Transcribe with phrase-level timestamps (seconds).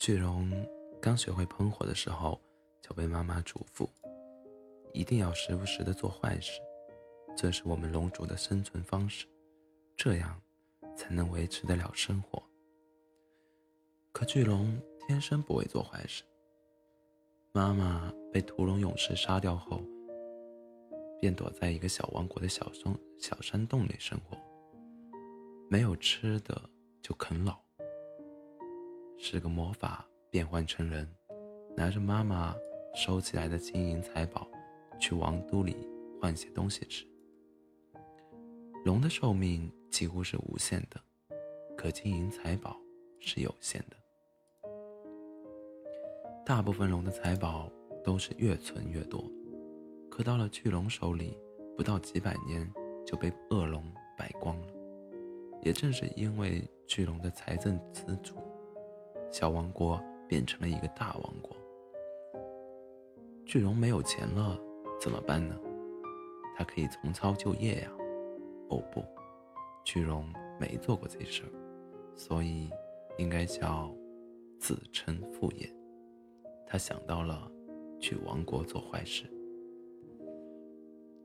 [0.00, 0.50] 巨龙
[0.98, 2.40] 刚学会喷火的时候，
[2.80, 3.86] 就被妈妈嘱咐，
[4.94, 6.58] 一定要时不时的做坏事，
[7.36, 9.26] 这是我们龙族的生存方式，
[9.98, 10.40] 这样
[10.96, 12.42] 才能维持得了生活。
[14.10, 16.24] 可巨龙天生不会做坏事。
[17.52, 19.82] 妈妈被屠龙勇士杀掉后，
[21.20, 24.38] 便躲在一个小王国的小松小山洞里生活，
[25.68, 26.58] 没有吃的
[27.02, 27.60] 就啃老。
[29.22, 31.06] 使个魔法变换成人，
[31.76, 32.56] 拿着妈妈
[32.94, 34.48] 收起来的金银财宝，
[34.98, 35.76] 去王都里
[36.18, 37.04] 换些东西吃。
[38.82, 40.98] 龙的寿命几乎是无限的，
[41.76, 42.80] 可金银财宝
[43.20, 43.96] 是有限的。
[46.46, 47.70] 大部分龙的财宝
[48.02, 49.30] 都是越存越多，
[50.10, 51.36] 可到了巨龙手里，
[51.76, 52.68] 不到几百年
[53.06, 53.84] 就被恶龙
[54.16, 54.68] 败光了。
[55.62, 58.34] 也正是因为巨龙的财政资助。
[59.30, 61.56] 小王国变成了一个大王国。
[63.46, 64.58] 巨龙没有钱了，
[65.00, 65.58] 怎么办呢？
[66.56, 67.90] 他可以重操旧业呀。
[68.68, 69.04] 哦不，
[69.84, 71.50] 巨龙没做过这事儿，
[72.14, 72.70] 所以
[73.18, 73.92] 应该叫
[74.58, 75.68] 自称副业。
[76.66, 77.50] 他想到了
[77.98, 79.24] 去王国做坏事。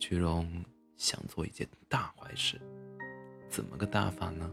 [0.00, 0.64] 巨龙
[0.96, 2.60] 想做一件大坏事，
[3.48, 4.52] 怎么个大法呢？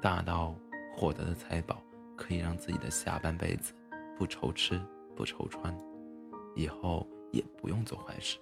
[0.00, 0.54] 大到
[0.96, 1.82] 获得的财宝。
[2.16, 3.72] 可以让自己的下半辈子
[4.16, 4.80] 不愁吃
[5.16, 5.76] 不愁穿，
[6.54, 8.38] 以后也不用做坏事，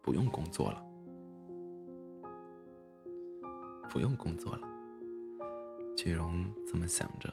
[0.00, 0.84] 不用工作了，
[3.88, 4.62] 不用工作了。
[5.96, 7.32] 巨龙这么想着，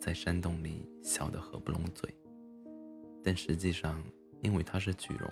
[0.00, 2.12] 在山洞里笑得合不拢嘴。
[3.22, 4.02] 但实际上，
[4.40, 5.30] 因为他是巨龙，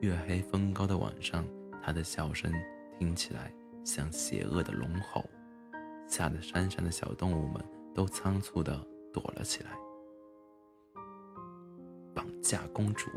[0.00, 1.44] 月黑风高的晚上，
[1.82, 2.52] 他的笑声
[2.98, 3.52] 听起来
[3.84, 5.24] 像邪恶的龙吼，
[6.06, 7.64] 吓得山上的小动物们。
[7.96, 8.78] 都仓促地
[9.10, 9.70] 躲了起来。
[12.14, 13.10] 绑架公主。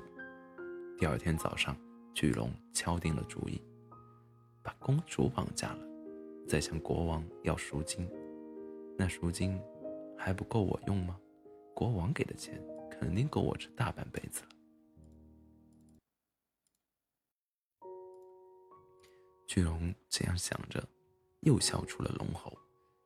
[0.98, 1.76] 第二天早上，
[2.14, 3.62] 巨龙敲定了主意，
[4.64, 5.86] 把公主绑架了，
[6.48, 8.09] 再向国王要赎金。
[8.98, 9.62] 那赎金
[10.18, 11.20] 还不够我用吗？
[11.75, 14.50] 国王给的钱肯定够我吃大半辈子了。
[19.46, 20.81] 巨龙这样想着，
[21.42, 22.58] 又笑出了龙吼。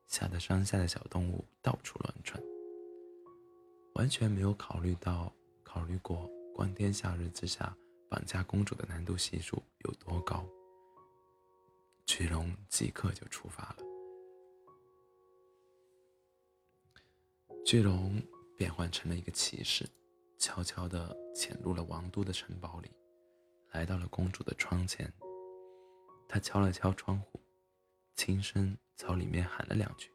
[0.06, 2.42] 吓得山下的小动物到处乱窜，
[3.94, 5.32] 完全没有考虑到
[5.62, 7.76] 考虑过光天化日之下
[8.08, 10.46] 绑架公主的难度系数有多高。
[12.06, 13.76] 巨龙即刻就出发了。
[17.64, 18.22] 巨龙
[18.56, 19.88] 变换成了一个骑士，
[20.38, 22.90] 悄悄地潜入了王都的城堡里，
[23.72, 25.12] 来到了公主的窗前。
[26.28, 27.40] 他敲了敲窗户，
[28.14, 28.76] 轻声。
[28.96, 30.08] 朝里面喊了两句：“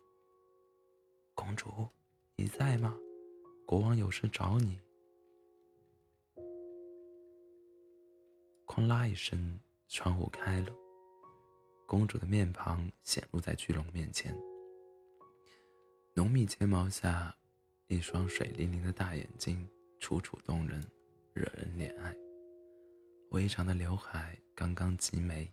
[1.36, 1.88] 公主，
[2.36, 2.98] 你在吗？
[3.66, 4.80] 国王有事找你。”
[8.66, 9.60] 哐啦一声，
[9.90, 10.74] 窗户开了，
[11.86, 14.34] 公主的面庞显露在巨龙面前。
[16.14, 17.36] 浓密睫毛下，
[17.88, 19.70] 一双水灵灵的大眼睛，
[20.00, 20.82] 楚楚动人，
[21.34, 22.16] 惹人怜爱。
[23.32, 25.52] 微长的刘海刚刚及眉，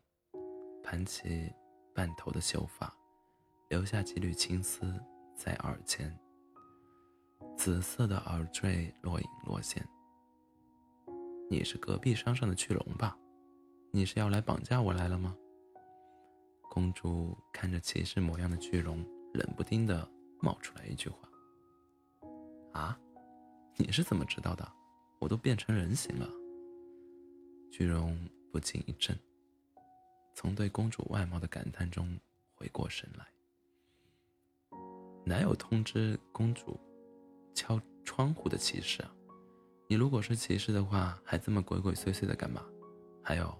[0.82, 1.52] 盘起
[1.92, 2.96] 半头的秀发。
[3.68, 4.94] 留下几缕青丝
[5.34, 6.16] 在耳前，
[7.56, 9.84] 紫色的耳坠若隐若现。
[11.50, 13.18] 你是隔壁山上的巨龙吧？
[13.90, 15.36] 你是要来绑架我来了吗？
[16.70, 20.08] 公主看着骑士模样的巨龙，冷不丁的
[20.40, 21.28] 冒出来一句话
[22.72, 22.96] ：“啊，
[23.76, 24.72] 你是怎么知道的？
[25.18, 26.30] 我都变成人形了。”
[27.72, 28.16] 巨龙
[28.52, 29.18] 不禁一震，
[30.36, 32.16] 从对公主外貌的感叹中
[32.54, 33.26] 回过神来。
[35.28, 36.78] 哪有通知公主
[37.52, 39.12] 敲窗户的骑士啊？
[39.88, 42.64] 你如果是骑士的话，还这么鬼鬼祟祟的干嘛？
[43.24, 43.52] 还有，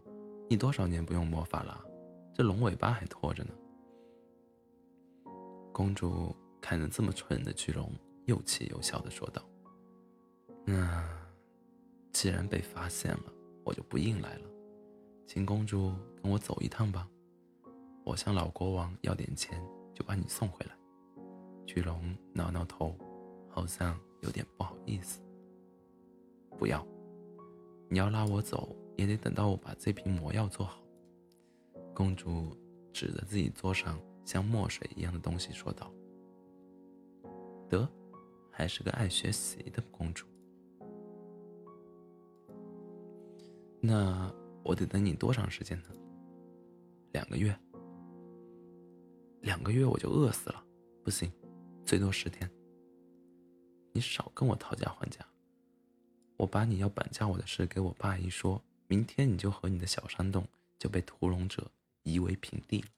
[0.49, 1.85] 你多少年不用魔法了？
[2.33, 3.51] 这龙尾巴还拖着呢。
[5.73, 7.93] 公主看着这么蠢的巨龙，
[8.27, 9.43] 又气又笑的说道
[10.65, 11.05] ：“那
[12.13, 13.25] 既然被发现了，
[13.65, 14.49] 我就不硬来了，
[15.27, 15.93] 请公主
[16.23, 17.09] 跟我走一趟吧。
[18.05, 19.61] 我向老国王要点钱，
[19.93, 20.73] 就把你送回来。”
[21.67, 22.97] 巨龙挠挠头，
[23.51, 25.21] 好像有点不好意思。
[26.57, 26.87] 不要，
[27.91, 30.81] 你要拉我走，也得等到我把这瓶魔药做好。
[31.93, 32.57] 公主
[32.93, 35.93] 指着自己桌上像墨水一样的东西说道
[37.69, 37.87] ：“得，
[38.51, 40.25] 还是个爱学习的公主。
[43.81, 44.33] 那
[44.63, 45.89] 我得等你多长时间呢？
[47.13, 47.55] 两个月。
[49.43, 50.65] 两个月我就饿死了，
[51.03, 51.31] 不行。”
[51.87, 52.51] 最多十天。
[53.93, 55.25] 你少跟我讨价还价。
[56.37, 60.47] 我把你要绑架我的事给我爸一说，明天你就和你的小山洞
[60.81, 61.71] 就被屠龙者
[62.03, 62.89] 夷为平地了。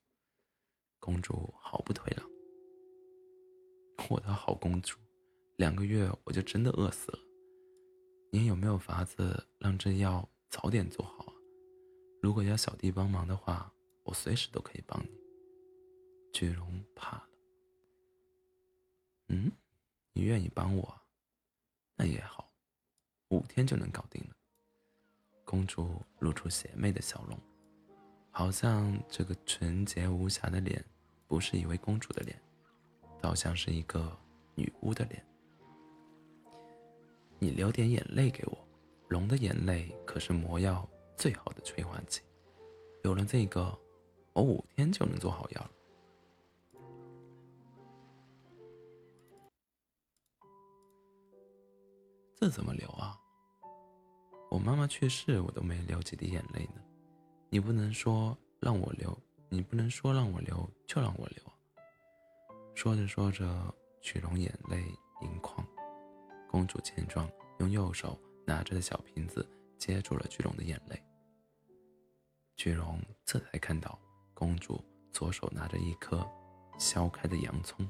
[0.99, 2.27] 公主毫不退让。
[4.09, 4.97] 我的好公主，
[5.57, 7.19] 两个月我就真的饿死了。
[8.33, 11.33] 您有没有法子让这药早点做好啊？
[12.23, 13.71] 如果要小弟帮忙的话，
[14.05, 15.11] 我随时都可以帮你。
[16.33, 17.29] 巨龙怕了。
[19.31, 19.53] 嗯，
[20.15, 20.95] 你愿意帮我？
[21.97, 22.53] 那也好，
[23.31, 24.37] 五天就能搞定了。
[25.43, 27.39] 公主露出邪魅的笑容，
[28.31, 30.85] 好像这个纯洁无瑕的脸，
[31.27, 32.39] 不是一位公主的脸，
[33.23, 34.15] 倒像是一个
[34.55, 35.25] 女巫的脸。
[37.39, 38.69] 你流点眼泪给我，
[39.09, 40.87] 龙的眼泪可是魔药
[41.17, 42.21] 最好的催化剂。
[43.03, 43.77] 有了这个，
[44.35, 45.71] 我五天就能做好药了。
[52.41, 53.19] 这怎么流啊？
[54.49, 56.81] 我妈妈去世，我都没流几滴眼泪呢。
[57.51, 59.19] 你不能说让我流，
[59.49, 61.43] 你不能说让我流就让我流。
[62.77, 64.85] 说着说着，曲龙眼泪
[65.21, 65.67] 盈眶。
[66.49, 69.45] 公主见状，用右手拿着的小瓶子
[69.77, 71.03] 接住了巨龙的眼泪。
[72.55, 73.99] 巨龙这才看到，
[74.33, 74.81] 公主
[75.13, 76.25] 左手拿着一颗
[76.79, 77.85] 削开的洋葱。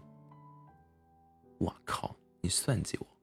[1.59, 2.17] 我靠！
[2.41, 3.18] 你算计我？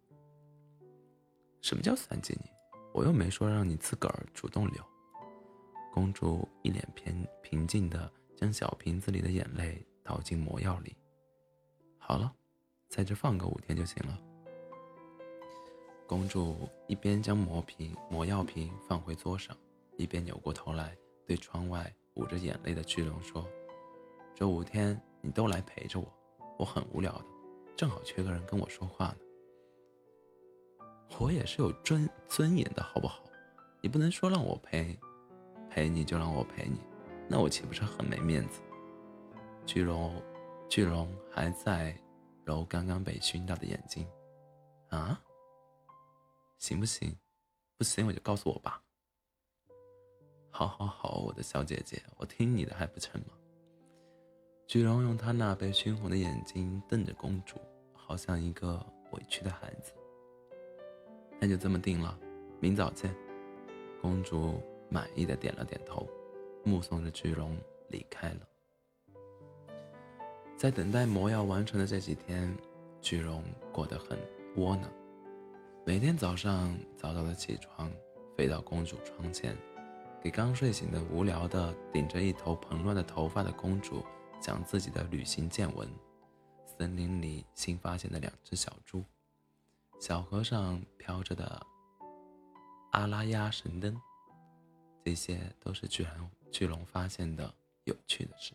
[1.65, 2.51] 什么叫算计你？
[2.93, 4.83] 我又没说让你自个儿主动流。
[5.91, 10.95] 公主一脸平平静的将小瓶子里的眼泪倒进魔药里。
[11.97, 12.31] 好了，
[12.87, 14.15] 在这放个五天就行了。
[16.05, 19.57] 公主一边将魔瓶、魔药瓶放回桌上，
[19.97, 20.95] 一边扭过头来
[21.25, 23.43] 对窗外捂着眼泪的巨龙说
[24.37, 26.13] ：“这五天你都来陪着我，
[26.59, 27.25] 我很无聊的，
[27.75, 29.17] 正好缺个人跟我说话呢。
[31.19, 33.23] 我也是有尊尊严的，好不好？
[33.81, 34.97] 你不能说让我陪，
[35.69, 36.79] 陪你就让我陪你，
[37.29, 38.61] 那我岂不是很没面子？”
[39.65, 40.21] 巨龙，
[40.69, 41.95] 巨龙还在
[42.43, 44.07] 揉刚刚被熏到的眼睛，
[44.89, 45.19] 啊？
[46.57, 47.15] 行不行？
[47.77, 48.81] 不行我就告诉我爸。
[50.49, 53.27] 好，好，好，我的小姐姐，我听你的还不成吗？
[54.67, 57.57] 巨龙用他那被熏红的眼睛瞪着公主，
[57.93, 59.93] 好像一个委屈的孩子。
[61.39, 62.17] 那就这么定了，
[62.59, 63.13] 明早见。
[64.01, 66.07] 公主满意的点了点头，
[66.63, 67.57] 目送着巨龙
[67.89, 68.39] 离开了。
[70.55, 72.55] 在等待魔药完成的这几天，
[73.01, 73.43] 巨龙
[73.73, 74.17] 过得很
[74.55, 74.89] 窝囊。
[75.85, 77.91] 每天早上早早的起床，
[78.37, 79.55] 飞到公主窗前，
[80.23, 84.03] 给刚睡醒的无聊的顶着一头蓬乱的头发的公主
[84.39, 85.87] 讲自己的旅行见闻，
[86.65, 89.03] 森林里新发现的两只小猪，
[89.99, 91.65] 小河上飘着的
[92.91, 93.99] 阿拉亚神灯，
[95.03, 97.51] 这些都是巨龙巨龙发现的
[97.85, 98.53] 有趣的事。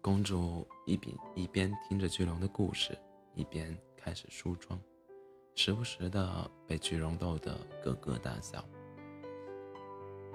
[0.00, 2.96] 公主一边一边听着巨龙的故事，
[3.34, 4.80] 一边开始梳妆。
[5.54, 8.64] 时不时的被巨龙逗得咯咯大笑。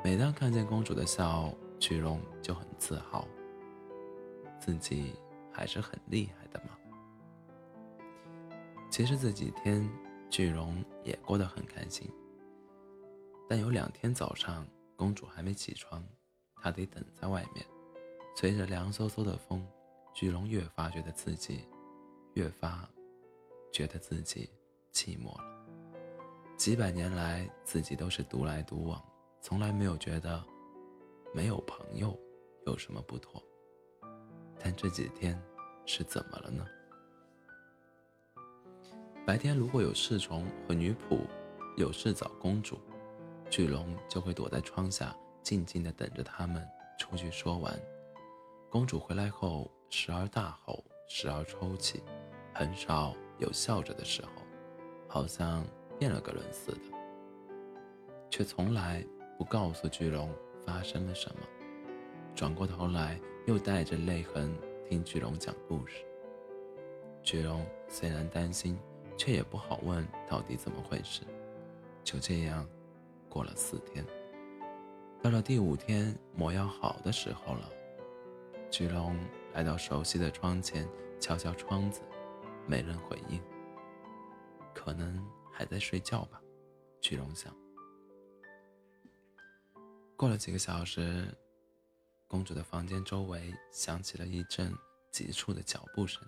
[0.03, 3.27] 每当看见公主的笑，巨龙就很自豪，
[4.59, 5.13] 自己
[5.51, 6.77] 还是很厉害的嘛。
[8.91, 9.89] 其实这几天
[10.29, 12.11] 巨龙也过得很开心，
[13.47, 14.67] 但有两天早上
[14.97, 16.05] 公主还没起床，
[16.61, 17.65] 他得等在外面。
[18.35, 19.65] 随着凉飕飕的风，
[20.13, 21.65] 巨龙越发觉得自己，
[22.33, 22.85] 越发
[23.71, 24.49] 觉得自己。
[24.91, 25.45] 寂寞了。
[26.57, 29.01] 几百年来，自己都是独来独往，
[29.39, 30.43] 从来没有觉得
[31.33, 32.13] 没有朋友
[32.65, 33.41] 有什么不妥。
[34.59, 35.41] 但这几天
[35.85, 36.67] 是怎么了呢？
[39.23, 41.19] 白天如果有侍从和女仆
[41.77, 42.79] 有事找公主，
[43.51, 47.79] 巨龙就会躲在窗下，静静地等着他们出去说完。
[48.67, 52.01] 公主回来后，时而大吼，时而抽泣，
[52.51, 54.31] 很少有笑着的时候。
[55.07, 55.63] 好像
[55.99, 56.79] 变了个人似的，
[58.29, 59.05] 却从来
[59.37, 60.33] 不告诉巨龙
[60.65, 61.41] 发生了什么。
[62.33, 64.51] 转过头来，又带着泪痕
[64.89, 65.97] 听巨龙讲故事。
[67.21, 68.79] 巨龙虽然担心，
[69.21, 71.21] 却也不好问到底怎么回事。
[72.03, 72.67] 就这样，
[73.29, 74.03] 过了四天。
[75.21, 77.69] 到了第五天，魔药好的时候了。
[78.71, 79.15] 巨龙
[79.53, 82.01] 来到熟悉的窗前，敲敲窗子，
[82.65, 83.39] 没人回应。
[84.73, 85.23] 可能
[85.53, 86.41] 还在睡觉吧，
[86.99, 87.55] 巨龙想。
[90.17, 91.27] 过了几个小时，
[92.27, 94.75] 公主的房间周围响起了一阵
[95.11, 96.23] 急促的脚步声，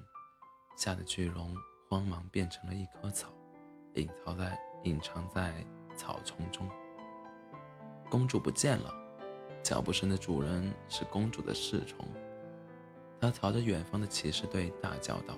[0.77, 1.57] 吓得巨龙
[1.93, 3.29] 慌忙变成了一棵草，
[3.93, 5.53] 隐藏在隐藏在
[5.95, 6.67] 草丛中。
[8.09, 8.91] 公主不见了，
[9.62, 12.03] 脚步声的主人是公主的侍从。
[13.21, 15.38] 他朝着远方的骑士队大叫道。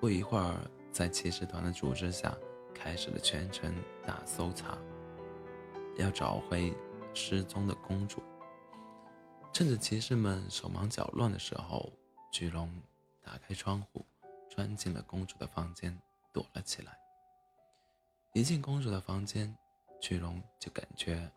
[0.00, 0.56] 不一会儿，
[0.90, 2.34] 在骑士团的组织下，
[2.74, 3.72] 开始了全城
[4.04, 4.76] 大搜查，
[5.98, 6.74] 要找回
[7.14, 8.20] 失踪的公主。
[9.52, 11.92] 趁着骑士们手忙脚乱的时候，
[12.32, 12.68] 巨龙
[13.22, 14.04] 打开窗户，
[14.54, 16.00] 钻进了公主的房间，
[16.32, 16.96] 躲了起来。
[18.34, 19.52] 一进公主的房间，
[20.00, 21.28] 巨龙就感觉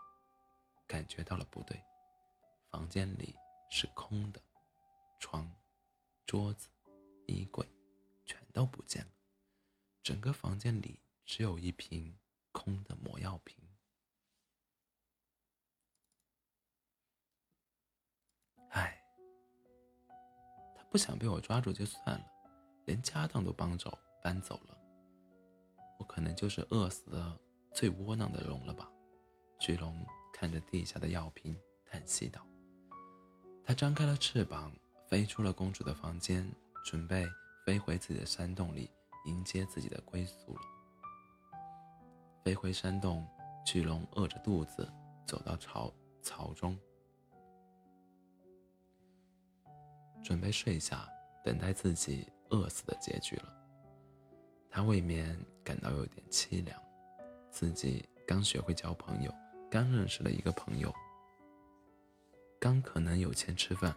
[0.86, 1.84] 感觉到了不对，
[2.70, 3.36] 房间里
[3.72, 4.40] 是空的，
[5.20, 5.52] 床、
[6.28, 6.70] 桌子、
[7.26, 7.68] 衣柜
[8.24, 8.38] 全。
[8.54, 9.12] 都不见了，
[10.02, 12.18] 整个房间里只有一瓶
[12.52, 13.56] 空的魔药瓶。
[18.72, 19.00] 唉，
[20.76, 22.26] 他不想被我抓住就算了，
[22.88, 24.78] 连家当都搬走搬走了，
[26.00, 27.40] 我可能就是饿死的
[27.74, 28.90] 最窝囊的龙了吧？
[29.60, 30.04] 巨龙
[30.34, 32.42] 看着地下的药瓶，叹息道。
[33.64, 34.74] 他张开了翅膀，
[35.08, 36.52] 飞出了公主的房间，
[36.84, 37.28] 准备。
[37.66, 38.90] 飞回自己的山洞里，
[39.26, 40.62] 迎接自己的归宿了。
[42.42, 43.28] 飞回山洞，
[43.66, 44.90] 巨龙饿着肚子
[45.26, 46.80] 走到巢巢中，
[50.24, 51.10] 准备睡下，
[51.44, 53.54] 等待自己饿死的结局了。
[54.70, 56.80] 他未免感到有点凄凉，
[57.50, 59.34] 自己刚学会交朋友，
[59.72, 60.94] 刚认识了一个朋友，
[62.60, 63.96] 刚可能有钱吃饭，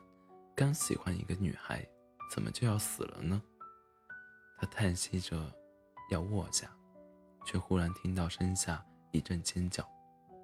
[0.55, 1.87] 刚喜欢一个女孩，
[2.33, 3.43] 怎么就要死了呢？
[4.59, 5.53] 他叹息着，
[6.11, 6.71] 要卧下，
[7.45, 9.87] 却忽然听到身下一阵尖叫。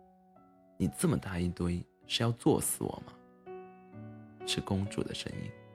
[0.78, 3.12] “你这么大一堆，是要作死我吗？”
[4.46, 5.50] 是公主的声音。“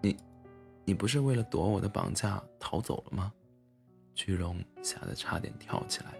[0.00, 0.16] 你，
[0.84, 3.32] 你不是为了躲我的绑架逃走了吗？”
[4.14, 6.14] 巨龙吓得差点跳起来。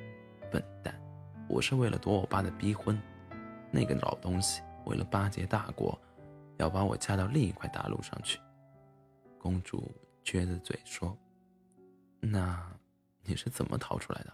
[0.50, 0.94] “笨蛋，
[1.48, 3.00] 我是为了躲我爸的逼婚。
[3.70, 5.98] 那个老东西为了巴结大国。”
[6.58, 8.40] 要把我嫁到另一块大陆上去，
[9.38, 11.14] 公主撅着嘴说
[12.18, 12.66] ：“那
[13.24, 14.32] 你是怎么逃出来的？”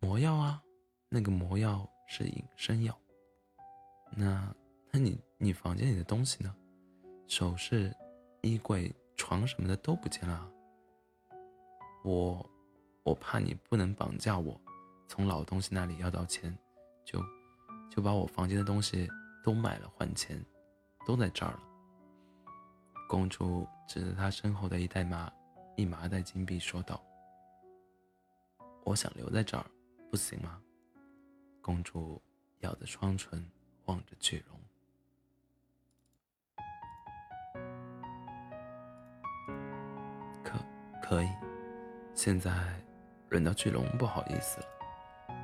[0.00, 0.62] 魔药啊，
[1.08, 2.94] 那个魔药是隐身药。
[4.10, 4.54] 那，
[4.90, 6.54] 那你你房间里的东西呢？
[7.28, 7.94] 首饰、
[8.42, 10.50] 衣柜、床什么的都不见了。
[12.02, 12.44] 我，
[13.04, 14.60] 我怕你不能绑架我，
[15.06, 16.56] 从老东西那里要到钱，
[17.04, 17.22] 就，
[17.88, 19.08] 就把我房间的东西。
[19.40, 20.44] 都买了换钱，
[21.06, 21.62] 都在这儿了。
[23.08, 25.32] 公主指着她身后的一袋麻
[25.74, 27.02] 一麻袋金币说道
[28.84, 29.64] ：“我想留在这儿，
[30.10, 30.60] 不行吗？”
[31.62, 32.20] 公主
[32.58, 33.42] 咬着双唇
[33.86, 34.60] 望着巨龙。
[41.08, 41.28] 可以，
[42.12, 42.52] 现在
[43.30, 44.66] 轮到巨龙不好意思了。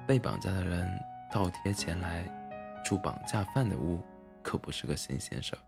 [0.06, 0.86] 被绑架的人
[1.32, 2.22] 倒贴钱来。
[2.84, 3.98] 住绑架犯的屋
[4.42, 5.58] 可不是个新鲜事儿。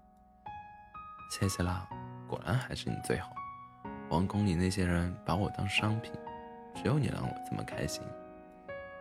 [1.31, 1.89] 谢谢啦，
[2.29, 3.33] 果然还是你最好。
[4.11, 6.13] 王宫里那些人把我当商品，
[6.75, 8.03] 只有你让我这么开心。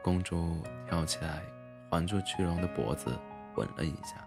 [0.01, 1.41] 公主跳起来，
[1.89, 3.13] 环住巨龙的脖子，
[3.57, 4.25] 吻了一下。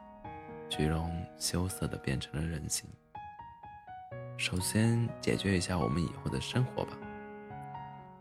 [0.68, 2.86] 巨龙羞涩的变成了人形。
[4.38, 6.96] 首先解决一下我们以后的生活吧。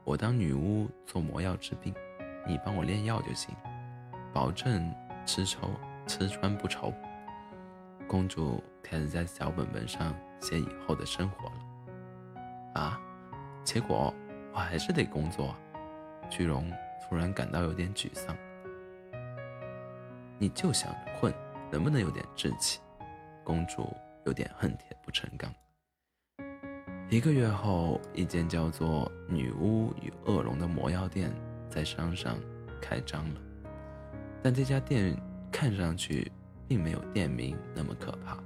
[0.04, 1.94] 我当女巫做魔药治病，
[2.48, 3.56] 你帮我炼药就行，
[4.34, 4.94] 保证。
[5.28, 5.70] 吃愁
[6.08, 6.94] 吃穿不愁。
[8.08, 12.82] 公主开始在小本本上写以后的生活了。
[12.82, 13.02] 啊，
[13.62, 14.14] 结果
[14.54, 15.54] 我还是得工作。
[16.30, 16.72] 巨龙
[17.02, 18.34] 突然感到有点沮丧。
[20.40, 21.34] 你就想着混，
[21.70, 22.80] 能不能有点志气？
[23.44, 23.94] 公主
[24.26, 25.54] 有点恨铁不成钢。
[27.10, 31.34] 一个月后，一间叫做“女巫与恶龙”的魔药店
[31.70, 32.38] 在山上
[32.82, 33.42] 开张了。
[34.44, 35.18] 但这家店
[35.50, 36.30] 看上去
[36.68, 38.38] 并没有店名那么可怕。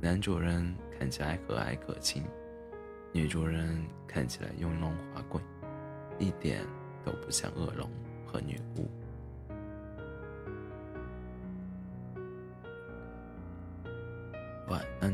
[0.00, 2.22] 男主人看起来和蔼可亲，
[3.12, 5.38] 女主人看起来雍容华贵，
[6.18, 6.64] 一点
[7.04, 7.86] 都不像恶龙
[8.24, 8.88] 和女巫。
[14.68, 15.12] 晚安，